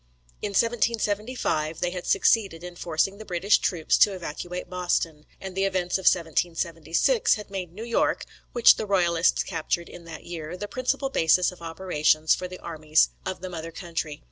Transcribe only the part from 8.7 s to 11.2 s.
the royalists captured in that year) the principal